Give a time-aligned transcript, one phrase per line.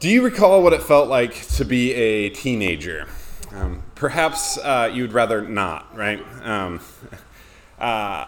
[0.00, 3.08] Do you recall what it felt like to be a teenager?
[3.52, 6.24] Um, perhaps uh, you'd rather not, right?
[6.44, 6.80] Um,
[7.80, 8.26] uh,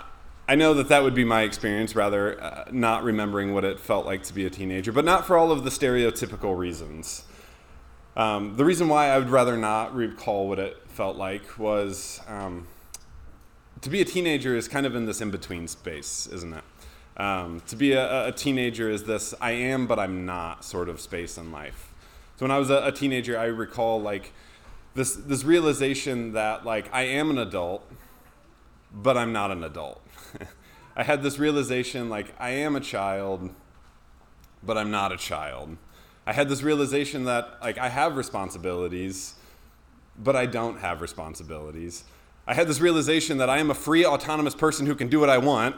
[0.49, 4.05] I know that that would be my experience, rather uh, not remembering what it felt
[4.05, 7.23] like to be a teenager, but not for all of the stereotypical reasons.
[8.17, 12.67] Um, the reason why I would rather not recall what it felt like was um,
[13.81, 16.65] to be a teenager is kind of in this in between space, isn't it?
[17.17, 21.01] Um, to be a, a, teenager is this I am but I'm not sort of
[21.01, 21.93] space in life.
[22.37, 24.33] So when I was a, a teenager, I recall like
[24.95, 27.91] this this realization that like I am an adult,
[28.93, 30.01] but I'm not an adult.
[30.97, 33.51] I had this realization like I am a child,
[34.63, 35.77] but I'm not a child.
[36.27, 39.35] I had this realization that like I have responsibilities,
[40.19, 42.05] but I don't have responsibilities.
[42.47, 45.31] I had this realization that I am a free autonomous person who can do what
[45.31, 45.77] I want,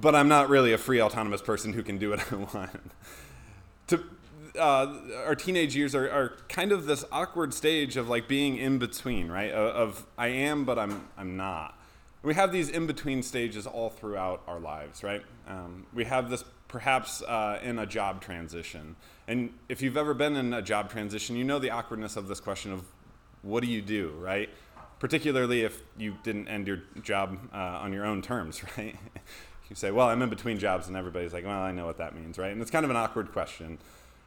[0.00, 2.92] but I'm not really a free autonomous person who can do what I want.
[3.88, 4.04] to,
[4.58, 4.94] uh,
[5.26, 9.28] our teenage years are, are, kind of this awkward stage of like being in between,
[9.28, 9.50] right?
[9.50, 11.78] Of, of I am, but I'm I'm not.
[12.22, 15.22] We have these in between stages all throughout our lives, right?
[15.46, 18.96] Um, we have this perhaps uh, in a job transition,
[19.28, 22.40] and if you've ever been in a job transition, you know the awkwardness of this
[22.40, 22.84] question of
[23.42, 24.48] what do you do, right?
[25.00, 28.96] Particularly if you didn't end your job uh, on your own terms, right?
[29.70, 32.14] You say, well, I'm in between jobs, and everybody's like, well, I know what that
[32.14, 32.52] means, right?
[32.52, 33.78] And it's kind of an awkward question.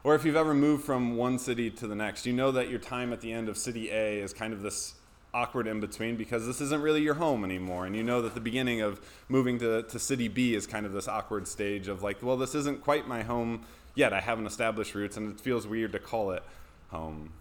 [0.04, 2.80] Or if you've ever moved from one city to the next, you know that your
[2.80, 4.96] time at the end of city A is kind of this
[5.34, 7.86] awkward in between because this isn't really your home anymore.
[7.86, 10.94] And you know that the beginning of moving to, to city B is kind of
[10.94, 13.66] this awkward stage of like, well, this isn't quite my home
[13.96, 14.14] yet.
[14.14, 16.44] I haven't established roots, and it feels weird to call it
[16.90, 17.34] home.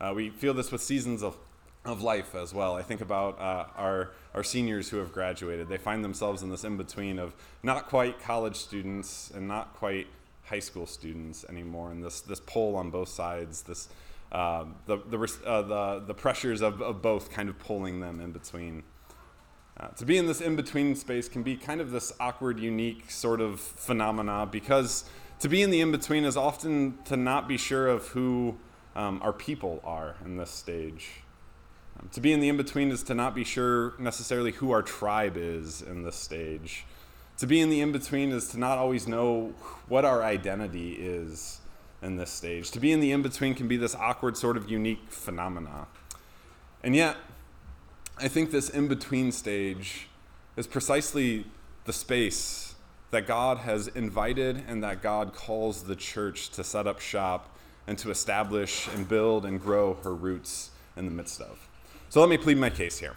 [0.00, 1.36] Uh, we feel this with seasons of
[1.84, 2.76] of life as well.
[2.76, 5.68] I think about uh, our our seniors who have graduated.
[5.68, 10.06] They find themselves in this in between of not quite college students and not quite
[10.44, 13.62] high school students anymore, and this this pull on both sides.
[13.62, 13.88] This
[14.30, 18.32] uh, the the, uh, the the pressures of, of both kind of pulling them in
[18.32, 18.82] between.
[19.78, 23.10] Uh, to be in this in between space can be kind of this awkward, unique
[23.10, 25.04] sort of phenomena because
[25.38, 28.58] to be in the in between is often to not be sure of who
[28.94, 31.08] um, our people are in this stage.
[32.00, 34.82] Um, to be in the in between is to not be sure necessarily who our
[34.82, 36.84] tribe is in this stage.
[37.38, 39.54] To be in the in between is to not always know
[39.88, 41.60] what our identity is
[42.02, 42.70] in this stage.
[42.72, 45.86] To be in the in between can be this awkward, sort of unique phenomena.
[46.82, 47.16] And yet,
[48.18, 50.08] I think this in between stage
[50.56, 51.46] is precisely
[51.84, 52.74] the space
[53.10, 57.56] that God has invited and that God calls the church to set up shop
[57.86, 61.69] and to establish and build and grow her roots in the midst of.
[62.10, 63.14] So let me plead my case here.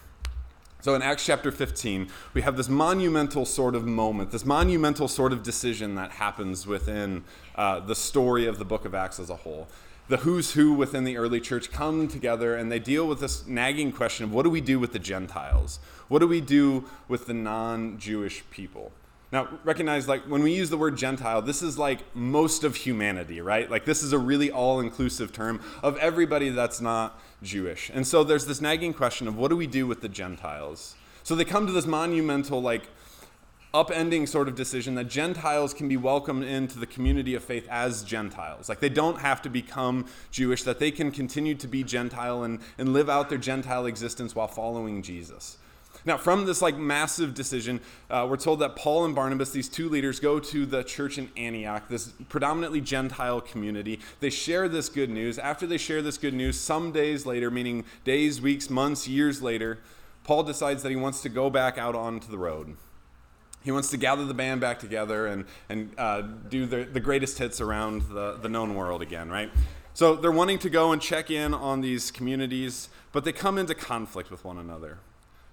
[0.81, 5.33] So in Acts chapter 15, we have this monumental sort of moment, this monumental sort
[5.33, 7.23] of decision that happens within
[7.55, 9.67] uh, the story of the book of Acts as a whole.
[10.09, 13.93] The who's who within the early church come together and they deal with this nagging
[13.93, 15.79] question of what do we do with the Gentiles?
[16.07, 18.91] What do we do with the non Jewish people?
[19.31, 23.41] Now, recognize like when we use the word Gentile, this is like most of humanity,
[23.41, 23.71] right?
[23.71, 27.91] Like this is a really all inclusive term of everybody that's not Jewish.
[27.93, 30.95] And so there's this nagging question of what do we do with the Gentiles?
[31.23, 32.83] So they come to this monumental, like,
[33.73, 38.03] upending sort of decision that Gentiles can be welcomed into the community of faith as
[38.03, 38.69] Gentiles.
[38.69, 42.59] Like they don't have to become Jewish, that they can continue to be Gentile and,
[42.77, 45.57] and live out their Gentile existence while following Jesus.
[46.05, 49.89] Now, from this like massive decision, uh, we're told that Paul and Barnabas, these two
[49.89, 53.99] leaders, go to the church in Antioch, this predominantly Gentile community.
[54.19, 55.39] They share this good news.
[55.39, 59.79] After they share this good news, some days later, meaning days, weeks, months, years later,
[60.23, 62.75] Paul decides that he wants to go back out onto the road.
[63.63, 67.37] He wants to gather the band back together and, and uh, do the, the greatest
[67.37, 69.49] hits around the, the known world again, right?
[69.93, 73.73] So they're wanting to go and check in on these communities, but they come into
[73.73, 74.97] conflict with one another.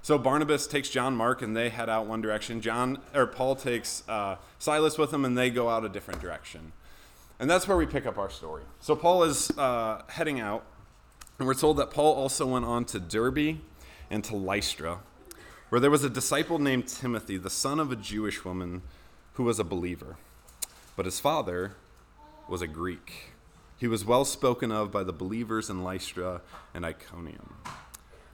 [0.02, 2.60] So Barnabas takes John Mark and they head out one direction.
[2.60, 6.72] John or Paul takes uh, Silas with him and they go out a different direction.
[7.38, 8.62] And that's where we pick up our story.
[8.80, 10.64] So Paul is uh, heading out,
[11.38, 13.58] and we're told that Paul also went on to Derbe
[14.10, 14.98] and to Lystra,
[15.70, 18.82] where there was a disciple named Timothy, the son of a Jewish woman
[19.34, 20.16] who was a believer.
[20.96, 21.76] But his father
[22.46, 23.32] was a Greek.
[23.78, 26.42] He was well spoken of by the believers in Lystra
[26.74, 27.54] and Iconium.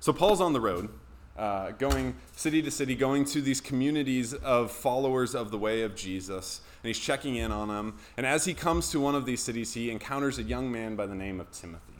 [0.00, 0.88] So Paul's on the road
[1.38, 5.94] uh, going city to city, going to these communities of followers of the way of
[5.94, 7.98] Jesus, and he's checking in on them.
[8.16, 11.06] And as he comes to one of these cities, he encounters a young man by
[11.06, 11.94] the name of Timothy.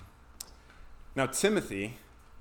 [1.14, 1.98] Now, Timothy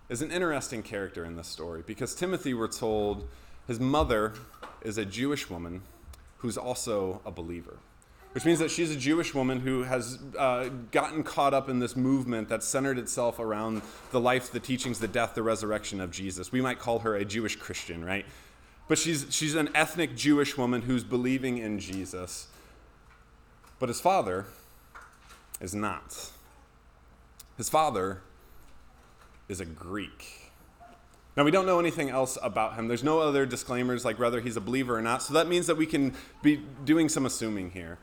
[0.09, 3.27] is an interesting character in this story because Timothy, we're told,
[3.67, 4.33] his mother
[4.81, 5.81] is a Jewish woman
[6.37, 7.77] who's also a believer.
[8.35, 11.95] Which means that she's a Jewish woman who has uh, gotten caught up in this
[11.95, 16.51] movement that centered itself around the life, the teachings, the death, the resurrection of Jesus.
[16.51, 18.25] We might call her a Jewish Christian, right?
[18.89, 22.47] But she's, she's an ethnic Jewish woman who's believing in Jesus.
[23.79, 24.47] But his father
[25.61, 26.31] is not.
[27.55, 28.21] His father
[29.47, 30.51] is a Greek.
[31.37, 32.89] Now, we don't know anything else about him.
[32.89, 35.23] There's no other disclaimers, like whether he's a believer or not.
[35.23, 37.97] So that means that we can be doing some assuming here.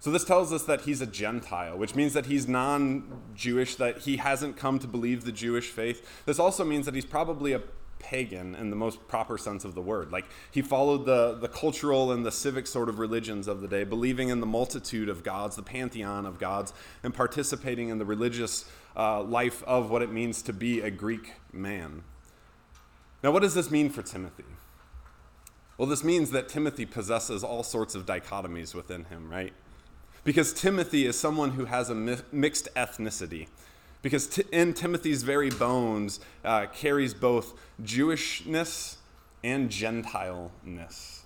[0.00, 3.98] So this tells us that he's a Gentile, which means that he's non Jewish, that
[3.98, 6.24] he hasn't come to believe the Jewish faith.
[6.24, 7.62] This also means that he's probably a
[7.98, 10.12] pagan in the most proper sense of the word.
[10.12, 13.82] Like he followed the, the cultural and the civic sort of religions of the day,
[13.82, 16.72] believing in the multitude of gods, the pantheon of gods,
[17.02, 21.34] and participating in the religious uh, life of what it means to be a Greek
[21.52, 22.04] man.
[23.22, 24.44] Now, what does this mean for Timothy?
[25.76, 29.52] Well, this means that Timothy possesses all sorts of dichotomies within him, right?
[30.24, 33.48] Because Timothy is someone who has a mi- mixed ethnicity.
[34.02, 38.96] Because t- in Timothy's very bones uh, carries both Jewishness
[39.42, 41.18] and Gentileness.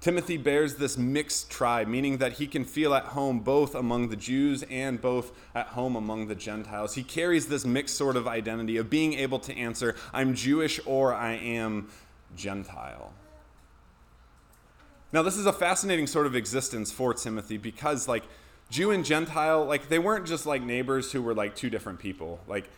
[0.00, 4.16] Timothy bears this mixed tribe, meaning that he can feel at home both among the
[4.16, 6.96] Jews and both at home among the Gentiles.
[6.96, 11.14] He carries this mixed sort of identity of being able to answer, I'm Jewish or
[11.14, 11.88] I am
[12.34, 13.12] Gentile.
[15.12, 18.24] Now, this is a fascinating sort of existence for Timothy because, like,
[18.70, 22.40] Jew and Gentile, like, they weren't just like neighbors who were like two different people.
[22.48, 22.70] Like,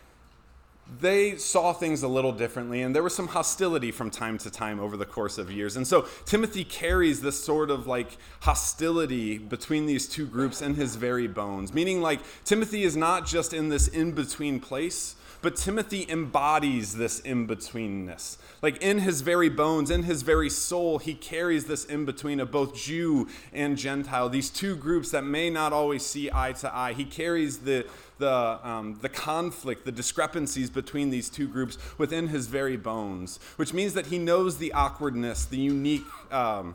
[0.99, 4.79] they saw things a little differently, and there was some hostility from time to time
[4.79, 5.77] over the course of years.
[5.77, 10.95] And so Timothy carries this sort of like hostility between these two groups in his
[10.95, 16.07] very bones, meaning like Timothy is not just in this in between place, but Timothy
[16.09, 18.37] embodies this in betweenness.
[18.63, 22.49] Like in his very bones, in his very soul, he carries this in between of
[22.49, 26.93] both Jew and Gentile, these two groups that may not always see eye to eye.
[26.93, 27.85] He carries the,
[28.17, 33.71] the, um, the conflict, the discrepancies between these two groups within his very bones, which
[33.71, 36.33] means that he knows the awkwardness, the unique.
[36.33, 36.73] Um,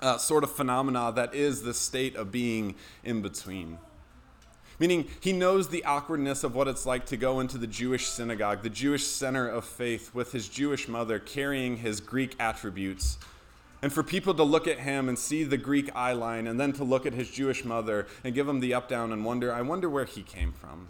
[0.00, 3.78] uh, sort of phenomena that is the state of being in between.
[4.78, 8.62] Meaning, he knows the awkwardness of what it's like to go into the Jewish synagogue,
[8.62, 13.18] the Jewish center of faith, with his Jewish mother carrying his Greek attributes.
[13.82, 16.72] And for people to look at him and see the Greek eye line, and then
[16.74, 19.62] to look at his Jewish mother and give him the up down and wonder, I
[19.62, 20.88] wonder where he came from.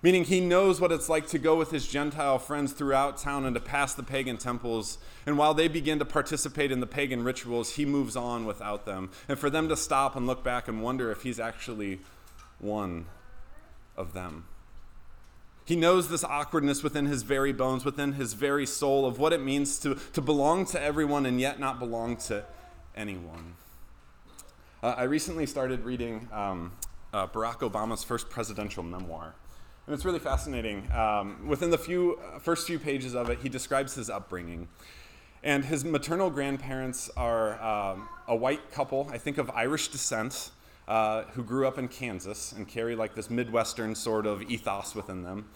[0.00, 3.54] Meaning, he knows what it's like to go with his Gentile friends throughout town and
[3.54, 4.98] to pass the pagan temples.
[5.26, 9.10] And while they begin to participate in the pagan rituals, he moves on without them.
[9.28, 11.98] And for them to stop and look back and wonder if he's actually
[12.58, 13.06] one
[13.96, 14.46] of them.
[15.64, 19.42] He knows this awkwardness within his very bones, within his very soul, of what it
[19.42, 22.44] means to, to belong to everyone and yet not belong to
[22.96, 23.54] anyone.
[24.82, 26.72] Uh, I recently started reading um,
[27.12, 29.34] uh, Barack Obama's first presidential memoir.
[29.86, 30.90] And it's really fascinating.
[30.92, 34.68] Um, within the few, uh, first few pages of it, he describes his upbringing.
[35.42, 40.50] And his maternal grandparents are um, a white couple, I think of Irish descent,
[40.88, 45.22] uh, who grew up in Kansas and carry like this Midwestern sort of ethos within
[45.22, 45.48] them.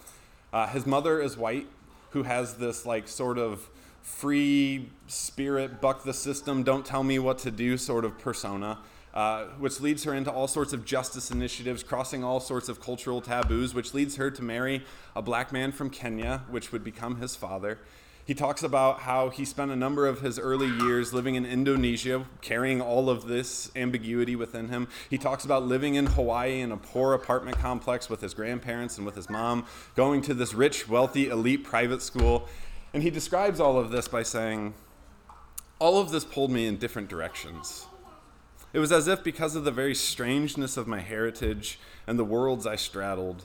[0.53, 1.67] Uh, his mother is white,
[2.11, 3.67] who has this like sort of
[4.03, 8.77] free spirit, buck the system, don't tell me what to do sort of persona.
[9.13, 13.21] Uh, which leads her into all sorts of justice initiatives, crossing all sorts of cultural
[13.21, 14.83] taboos, which leads her to marry
[15.15, 17.77] a black man from Kenya, which would become his father.
[18.25, 22.25] He talks about how he spent a number of his early years living in Indonesia,
[22.39, 24.87] carrying all of this ambiguity within him.
[25.09, 29.05] He talks about living in Hawaii in a poor apartment complex with his grandparents and
[29.05, 29.65] with his mom,
[29.95, 32.47] going to this rich, wealthy, elite private school.
[32.93, 34.73] And he describes all of this by saying,
[35.79, 37.87] All of this pulled me in different directions.
[38.71, 41.77] It was as if, because of the very strangeness of my heritage
[42.07, 43.43] and the worlds I straddled,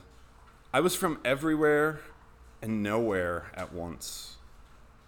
[0.73, 1.99] I was from everywhere
[2.61, 4.37] and nowhere at once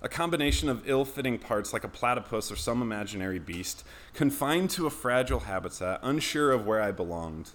[0.02, 4.88] a combination of ill fitting parts like a platypus or some imaginary beast, confined to
[4.88, 7.52] a fragile habitat, unsure of where I belonged.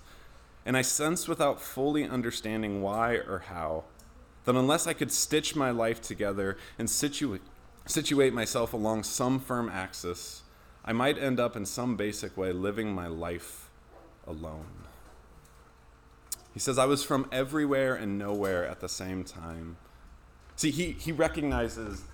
[0.65, 3.85] And I sensed without fully understanding why or how
[4.45, 7.43] that unless I could stitch my life together and situate,
[7.85, 10.43] situate myself along some firm axis,
[10.85, 13.71] I might end up in some basic way living my life
[14.25, 14.85] alone.
[16.55, 19.77] He says, I was from everywhere and nowhere at the same time.
[20.55, 22.05] See, he, he recognizes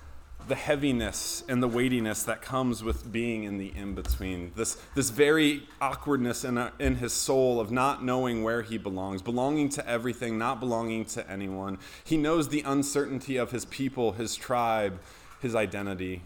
[0.49, 4.53] the heaviness and the weightiness that comes with being in the in between.
[4.57, 9.23] This, this very awkwardness in, a, in his soul of not knowing where he belongs,
[9.23, 11.79] belonging to everything, not belonging to anyone.
[12.05, 15.01] He knows the uncertainty of his people, his tribe,
[15.41, 16.23] his identity.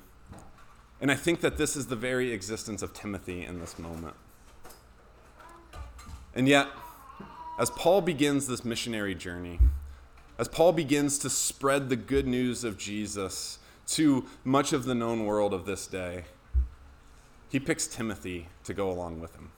[1.01, 4.15] And I think that this is the very existence of Timothy in this moment.
[6.35, 6.69] And yet,
[7.59, 9.59] as Paul begins this missionary journey,
[10.39, 13.59] as Paul begins to spread the good news of Jesus
[13.89, 16.25] to much of the known world of this day,
[17.49, 19.51] he picks Timothy to go along with him.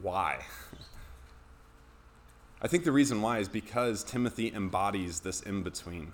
[0.00, 0.44] Why?
[2.62, 6.12] I think the reason why is because Timothy embodies this in between.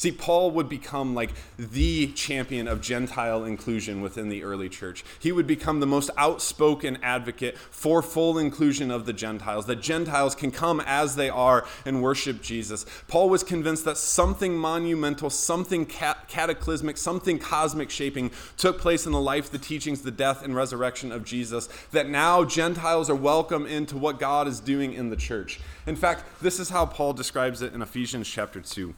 [0.00, 1.28] See, Paul would become like
[1.58, 5.04] the champion of Gentile inclusion within the early church.
[5.18, 10.34] He would become the most outspoken advocate for full inclusion of the Gentiles, that Gentiles
[10.34, 12.86] can come as they are and worship Jesus.
[13.08, 19.20] Paul was convinced that something monumental, something cataclysmic, something cosmic shaping took place in the
[19.20, 23.98] life, the teachings, the death, and resurrection of Jesus, that now Gentiles are welcome into
[23.98, 25.60] what God is doing in the church.
[25.86, 28.94] In fact, this is how Paul describes it in Ephesians chapter 2.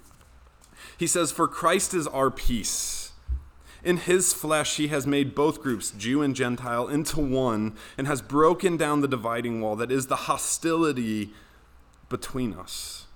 [1.02, 3.10] He says, For Christ is our peace.
[3.82, 8.22] In his flesh, he has made both groups, Jew and Gentile, into one and has
[8.22, 11.30] broken down the dividing wall that is the hostility
[12.08, 13.06] between us.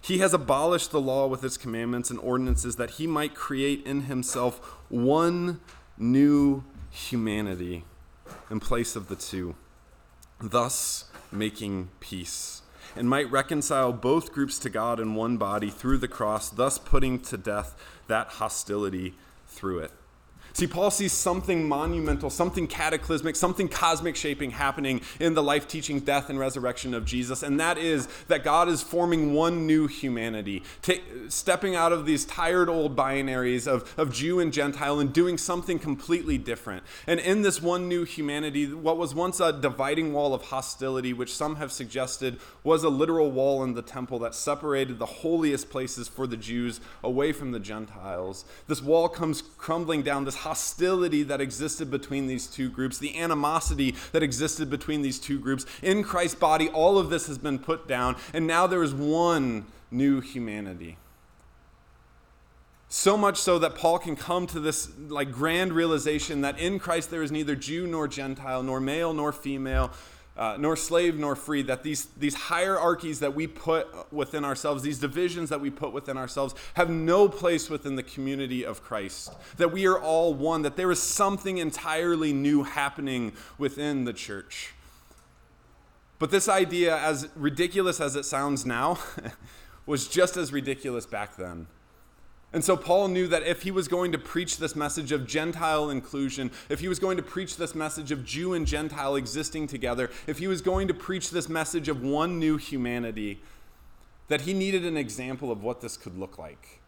[0.00, 4.06] He has abolished the law with its commandments and ordinances that he might create in
[4.06, 5.60] himself one
[5.96, 7.84] new humanity
[8.50, 9.54] in place of the two,
[10.40, 12.61] thus making peace
[12.96, 17.20] and might reconcile both groups to God in one body through the cross, thus putting
[17.20, 17.74] to death
[18.08, 19.14] that hostility
[19.46, 19.90] through it.
[20.54, 26.00] See, Paul sees something monumental, something cataclysmic, something cosmic shaping happening in the life, teaching,
[26.00, 27.42] death, and resurrection of Jesus.
[27.42, 30.62] And that is that God is forming one new humanity,
[31.28, 35.78] stepping out of these tired old binaries of, of Jew and Gentile and doing something
[35.78, 36.82] completely different.
[37.06, 41.34] And in this one new humanity, what was once a dividing wall of hostility, which
[41.34, 46.08] some have suggested was a literal wall in the temple that separated the holiest places
[46.08, 50.24] for the Jews away from the Gentiles, this wall comes crumbling down.
[50.24, 55.38] This hostility that existed between these two groups, the animosity that existed between these two
[55.38, 55.66] groups.
[55.82, 59.66] In Christ's body, all of this has been put down, and now there is one
[59.90, 60.96] new humanity.
[62.88, 67.10] So much so that Paul can come to this like grand realization that in Christ
[67.10, 69.92] there is neither Jew nor Gentile, nor male nor female,
[70.36, 74.98] uh, nor slave nor free, that these, these hierarchies that we put within ourselves, these
[74.98, 79.32] divisions that we put within ourselves, have no place within the community of Christ.
[79.58, 84.72] That we are all one, that there is something entirely new happening within the church.
[86.18, 88.98] But this idea, as ridiculous as it sounds now,
[89.86, 91.66] was just as ridiculous back then.
[92.52, 95.88] And so Paul knew that if he was going to preach this message of Gentile
[95.88, 100.10] inclusion, if he was going to preach this message of Jew and Gentile existing together,
[100.26, 103.40] if he was going to preach this message of one new humanity,
[104.28, 106.80] that he needed an example of what this could look like.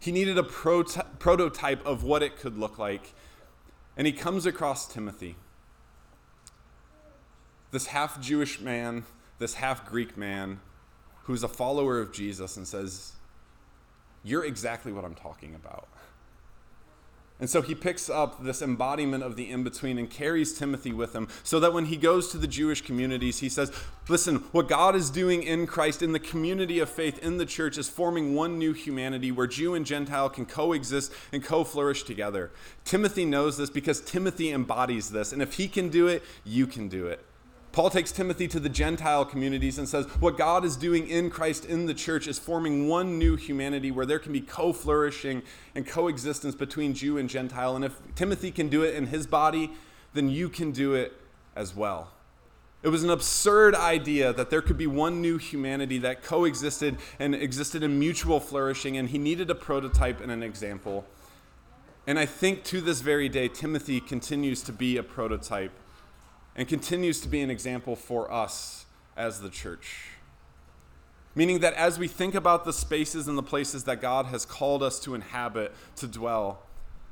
[0.00, 3.14] He needed a prot- prototype of what it could look like.
[3.96, 5.36] And he comes across Timothy,
[7.70, 9.04] this half Jewish man,
[9.38, 10.60] this half Greek man,
[11.24, 13.12] who's a follower of Jesus, and says,
[14.24, 15.86] you're exactly what I'm talking about.
[17.40, 21.14] And so he picks up this embodiment of the in between and carries Timothy with
[21.14, 23.72] him so that when he goes to the Jewish communities, he says,
[24.08, 27.76] Listen, what God is doing in Christ, in the community of faith, in the church,
[27.76, 32.52] is forming one new humanity where Jew and Gentile can coexist and co flourish together.
[32.84, 35.32] Timothy knows this because Timothy embodies this.
[35.32, 37.24] And if he can do it, you can do it.
[37.74, 41.64] Paul takes Timothy to the Gentile communities and says, What God is doing in Christ
[41.64, 45.42] in the church is forming one new humanity where there can be co flourishing
[45.74, 47.74] and coexistence between Jew and Gentile.
[47.74, 49.72] And if Timothy can do it in his body,
[50.12, 51.14] then you can do it
[51.56, 52.12] as well.
[52.84, 57.34] It was an absurd idea that there could be one new humanity that coexisted and
[57.34, 61.06] existed in mutual flourishing, and he needed a prototype and an example.
[62.06, 65.72] And I think to this very day, Timothy continues to be a prototype
[66.56, 70.10] and continues to be an example for us as the church.
[71.34, 74.82] Meaning that as we think about the spaces and the places that God has called
[74.82, 76.62] us to inhabit, to dwell,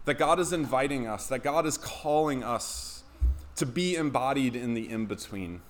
[0.05, 3.03] that God is inviting us, that God is calling us
[3.57, 5.61] to be embodied in the in between.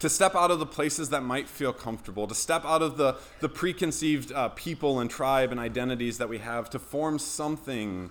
[0.00, 3.16] To step out of the places that might feel comfortable, to step out of the,
[3.40, 8.10] the preconceived uh, people and tribe and identities that we have, to form something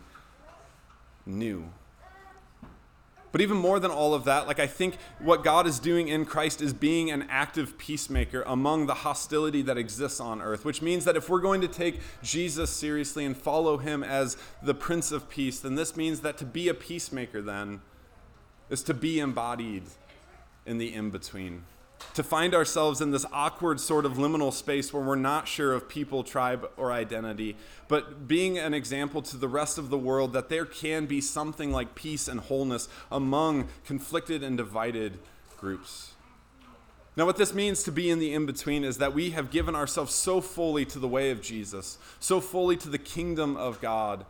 [1.25, 1.69] new.
[3.31, 6.25] But even more than all of that, like I think what God is doing in
[6.25, 11.05] Christ is being an active peacemaker among the hostility that exists on earth, which means
[11.05, 15.29] that if we're going to take Jesus seriously and follow him as the Prince of
[15.29, 17.81] Peace, then this means that to be a peacemaker then
[18.69, 19.84] is to be embodied
[20.65, 21.63] in the in between.
[22.13, 25.87] To find ourselves in this awkward sort of liminal space where we're not sure of
[25.87, 27.55] people, tribe, or identity,
[27.87, 31.71] but being an example to the rest of the world that there can be something
[31.71, 35.19] like peace and wholeness among conflicted and divided
[35.57, 36.13] groups.
[37.15, 39.75] Now, what this means to be in the in between is that we have given
[39.75, 44.23] ourselves so fully to the way of Jesus, so fully to the kingdom of God,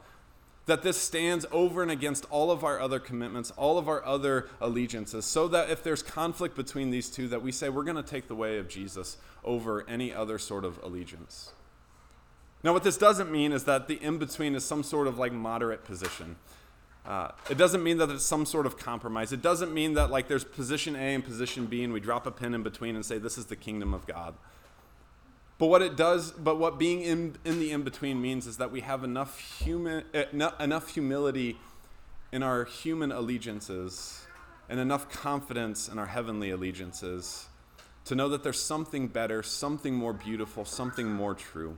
[0.68, 4.48] that this stands over and against all of our other commitments, all of our other
[4.62, 8.04] allegiances, so that if there's conflict between these two, that we say we're going to
[8.04, 11.54] take the way of Jesus over any other sort of allegiance.
[12.64, 15.32] Now, what this doesn't mean is that the in between is some sort of like
[15.32, 16.36] moderate position.
[17.06, 19.32] Uh, it doesn't mean that it's some sort of compromise.
[19.32, 22.32] It doesn't mean that like there's position A and position B and we drop a
[22.32, 24.36] pin in between and say this is the kingdom of God.
[25.58, 28.72] But what it does, but what being in, in the in between means is that
[28.72, 31.58] we have enough human uh, enough humility
[32.32, 34.26] in our human allegiances
[34.70, 37.48] and enough confidence in our heavenly allegiances
[38.06, 41.78] to know that there's something better, something more beautiful, something more true.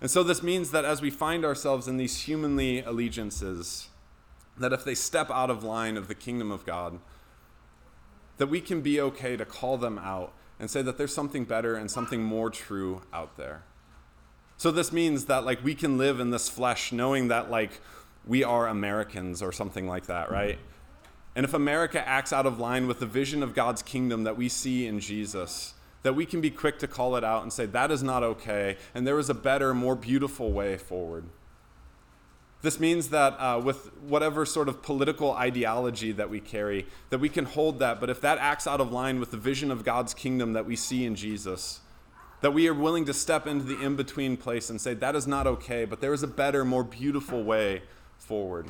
[0.00, 3.88] And so this means that as we find ourselves in these humanly allegiances,
[4.58, 7.00] that if they step out of line of the kingdom of God,
[8.38, 11.74] that we can be okay to call them out and say that there's something better
[11.74, 13.62] and something more true out there.
[14.58, 17.80] So this means that like we can live in this flesh knowing that like
[18.26, 20.58] we are Americans or something like that, right?
[21.34, 24.50] And if America acts out of line with the vision of God's kingdom that we
[24.50, 27.90] see in Jesus, that we can be quick to call it out and say that
[27.90, 31.24] is not okay and there is a better, more beautiful way forward.
[32.62, 37.30] This means that uh, with whatever sort of political ideology that we carry, that we
[37.30, 40.12] can hold that, but if that acts out of line with the vision of God's
[40.12, 41.80] kingdom that we see in Jesus,
[42.42, 45.26] that we are willing to step into the in between place and say, that is
[45.26, 47.80] not okay, but there is a better, more beautiful way
[48.18, 48.66] forward.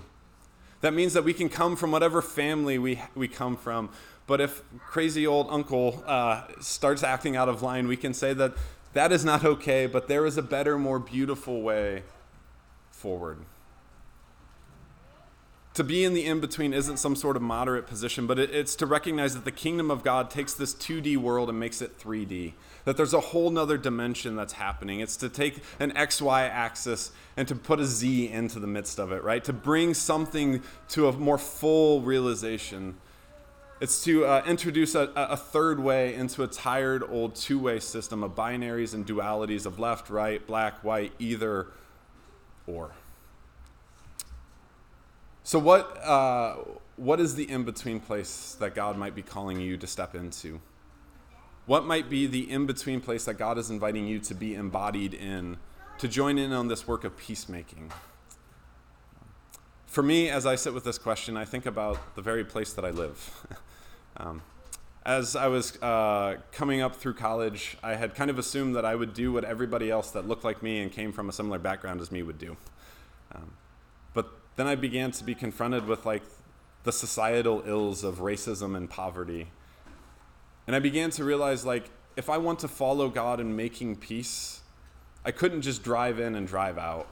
[0.82, 3.90] That means that we can come from whatever family we, we come from,
[4.28, 8.54] but if crazy old uncle uh, starts acting out of line, we can say that
[8.92, 12.04] that is not okay, but there is a better, more beautiful way
[12.92, 13.38] forward
[15.74, 18.74] to be in the in between isn't some sort of moderate position, but it, it's
[18.76, 22.54] to recognize that the kingdom of God takes this 2D world and makes it 3D.
[22.84, 25.00] That there's a whole nother dimension that's happening.
[25.00, 29.12] It's to take an XY axis and to put a Z into the midst of
[29.12, 29.44] it, right?
[29.44, 32.96] To bring something to a more full realization.
[33.80, 38.24] It's to uh, introduce a, a third way into a tired old two way system
[38.24, 41.68] of binaries and dualities of left, right, black, white, either,
[42.66, 42.90] or.
[45.42, 46.56] So, what, uh,
[46.96, 50.60] what is the in between place that God might be calling you to step into?
[51.66, 55.14] What might be the in between place that God is inviting you to be embodied
[55.14, 55.56] in,
[55.98, 57.92] to join in on this work of peacemaking?
[59.86, 62.84] For me, as I sit with this question, I think about the very place that
[62.84, 63.46] I live.
[64.18, 64.42] um,
[65.04, 68.94] as I was uh, coming up through college, I had kind of assumed that I
[68.94, 72.00] would do what everybody else that looked like me and came from a similar background
[72.00, 72.56] as me would do.
[73.34, 73.52] Um,
[74.60, 76.22] then I began to be confronted with like
[76.84, 79.46] the societal ills of racism and poverty.
[80.66, 84.60] And I began to realize like if I want to follow God in making peace,
[85.24, 87.08] I couldn't just drive in and drive out.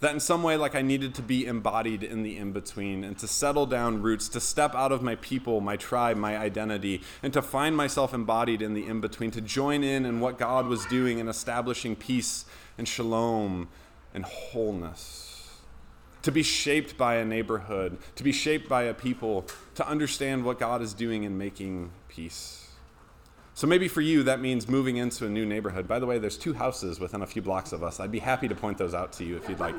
[0.00, 3.16] That in some way, like I needed to be embodied in the in between and
[3.18, 7.32] to settle down roots, to step out of my people, my tribe, my identity, and
[7.34, 10.86] to find myself embodied in the in between, to join in in what God was
[10.86, 13.68] doing in establishing peace and shalom
[14.12, 15.35] and wholeness
[16.26, 20.58] to be shaped by a neighborhood, to be shaped by a people, to understand what
[20.58, 22.68] God is doing in making peace.
[23.54, 25.86] So maybe for you, that means moving into a new neighborhood.
[25.86, 28.00] By the way, there's two houses within a few blocks of us.
[28.00, 29.76] I'd be happy to point those out to you if you'd like.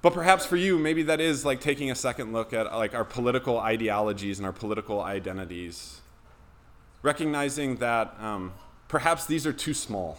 [0.00, 3.04] But perhaps for you, maybe that is like taking a second look at like our
[3.04, 6.00] political ideologies and our political identities,
[7.02, 8.54] recognizing that um,
[8.88, 10.16] perhaps these are too small.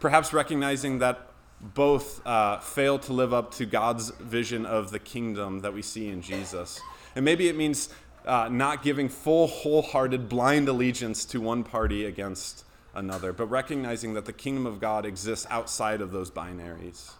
[0.00, 1.28] Perhaps recognizing that
[1.60, 6.08] both uh, fail to live up to God's vision of the kingdom that we see
[6.08, 6.80] in Jesus.
[7.16, 7.88] And maybe it means
[8.26, 12.64] uh, not giving full, wholehearted, blind allegiance to one party against
[12.94, 17.12] another, but recognizing that the kingdom of God exists outside of those binaries.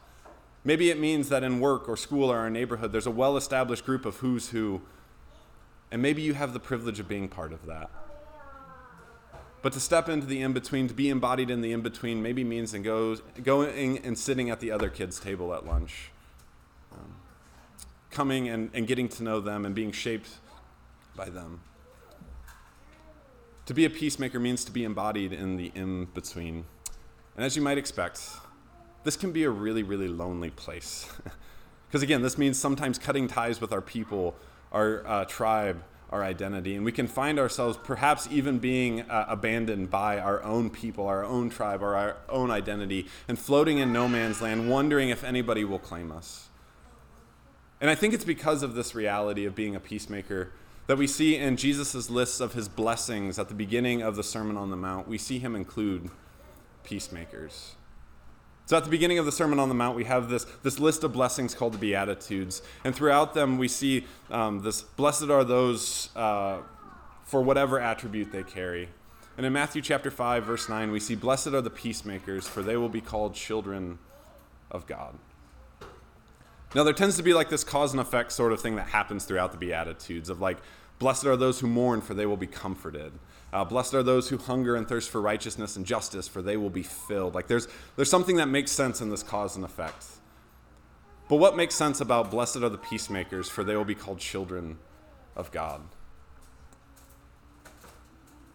[0.62, 3.84] Maybe it means that in work or school or our neighborhood, there's a well established
[3.84, 4.80] group of who's who,
[5.90, 7.90] and maybe you have the privilege of being part of that.
[9.64, 12.44] But to step into the in between, to be embodied in the in between, maybe
[12.44, 16.10] means and goes, going and sitting at the other kids' table at lunch.
[16.92, 17.14] Um,
[18.10, 20.28] coming and, and getting to know them and being shaped
[21.16, 21.62] by them.
[23.64, 26.66] To be a peacemaker means to be embodied in the in between.
[27.34, 28.20] And as you might expect,
[29.02, 31.10] this can be a really, really lonely place.
[31.88, 34.34] Because again, this means sometimes cutting ties with our people,
[34.72, 35.80] our uh, tribe,
[36.14, 36.76] our identity.
[36.76, 41.24] And we can find ourselves perhaps even being uh, abandoned by our own people, our
[41.24, 45.64] own tribe, or our own identity, and floating in no man's land, wondering if anybody
[45.64, 46.48] will claim us.
[47.80, 50.52] And I think it's because of this reality of being a peacemaker
[50.86, 54.56] that we see in Jesus' lists of his blessings at the beginning of the Sermon
[54.56, 55.08] on the Mount.
[55.08, 56.10] We see him include
[56.84, 57.74] peacemakers.
[58.66, 61.04] So at the beginning of the Sermon on the Mount, we have this, this list
[61.04, 62.62] of blessings called the Beatitudes.
[62.82, 66.60] And throughout them, we see um, this blessed are those uh,
[67.24, 68.88] for whatever attribute they carry.
[69.36, 72.76] And in Matthew chapter 5, verse 9, we see, Blessed are the peacemakers, for they
[72.76, 73.98] will be called children
[74.70, 75.18] of God.
[76.74, 79.24] Now, there tends to be like this cause and effect sort of thing that happens
[79.24, 80.58] throughout the Beatitudes of like,
[80.98, 83.12] Blessed are those who mourn, for they will be comforted.
[83.52, 86.70] Uh, blessed are those who hunger and thirst for righteousness and justice, for they will
[86.70, 87.34] be filled.
[87.34, 90.06] Like there's, there's something that makes sense in this cause and effect.
[91.28, 94.78] But what makes sense about blessed are the peacemakers, for they will be called children
[95.36, 95.82] of God?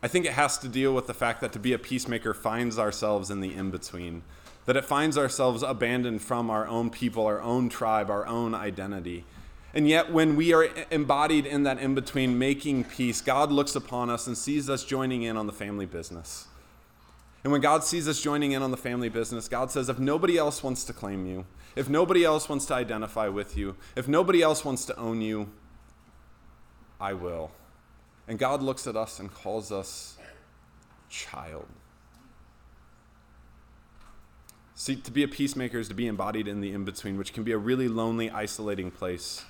[0.01, 2.79] I think it has to deal with the fact that to be a peacemaker finds
[2.79, 4.23] ourselves in the in between,
[4.65, 9.25] that it finds ourselves abandoned from our own people, our own tribe, our own identity.
[9.73, 14.09] And yet, when we are embodied in that in between, making peace, God looks upon
[14.09, 16.47] us and sees us joining in on the family business.
[17.43, 20.37] And when God sees us joining in on the family business, God says, if nobody
[20.37, 24.41] else wants to claim you, if nobody else wants to identify with you, if nobody
[24.41, 25.49] else wants to own you,
[26.99, 27.51] I will.
[28.27, 30.17] And God looks at us and calls us
[31.09, 31.67] child.
[34.75, 37.43] See, to be a peacemaker is to be embodied in the in between, which can
[37.43, 39.45] be a really lonely, isolating place.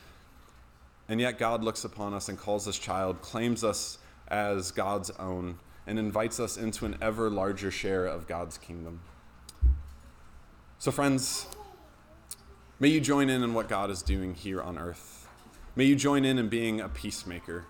[1.10, 5.58] And yet God looks upon us and calls us child, claims us as God's own,
[5.88, 9.02] and invites us into an ever larger share of God's kingdom.
[10.78, 11.48] So, friends,
[12.80, 15.28] may you join in in what God is doing here on earth.
[15.76, 17.66] May you join in in being a peacemaker.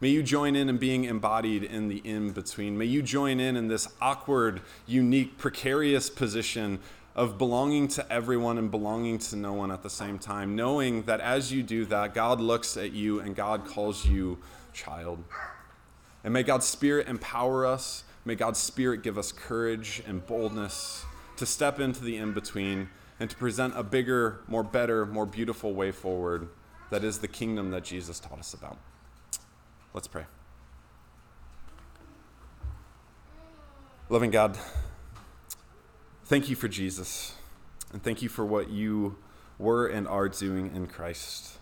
[0.00, 2.78] May you join in in being embodied in the in between.
[2.78, 6.78] May you join in in this awkward, unique, precarious position
[7.18, 11.18] of belonging to everyone and belonging to no one at the same time, knowing that
[11.18, 14.38] as you do that, God looks at you and God calls you
[14.72, 15.24] child.
[16.22, 18.04] And may God's Spirit empower us.
[18.24, 21.04] May God's Spirit give us courage and boldness
[21.38, 25.74] to step into the in between and to present a bigger, more better, more beautiful
[25.74, 26.48] way forward
[26.90, 28.78] that is the kingdom that Jesus taught us about.
[29.92, 30.26] Let's pray.
[34.08, 34.56] Loving God,
[36.28, 37.32] Thank you for Jesus.
[37.90, 39.16] And thank you for what you
[39.58, 41.56] were and are doing in Christ.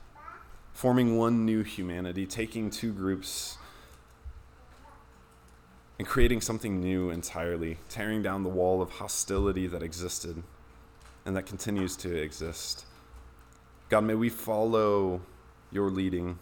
[0.72, 3.58] Forming one new humanity, taking two groups
[6.00, 10.42] and creating something new entirely, tearing down the wall of hostility that existed
[11.24, 12.86] and that continues to exist.
[13.88, 15.20] God, may we follow
[15.70, 16.40] your leading.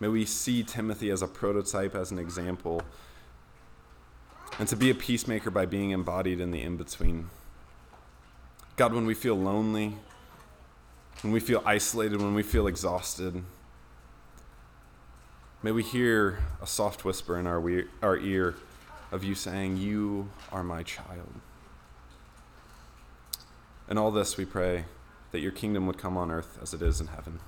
[0.00, 2.80] May we see Timothy as a prototype, as an example
[4.58, 7.28] and to be a peacemaker by being embodied in the in between.
[8.76, 9.96] God, when we feel lonely,
[11.22, 13.42] when we feel isolated, when we feel exhausted,
[15.62, 18.54] may we hear a soft whisper in our, we- our ear
[19.12, 21.32] of you saying, You are my child.
[23.88, 24.84] In all this, we pray
[25.32, 27.38] that your kingdom would come on earth as it is in heaven.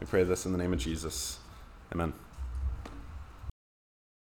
[0.00, 1.38] We pray this in the name of Jesus.
[1.92, 2.12] Amen.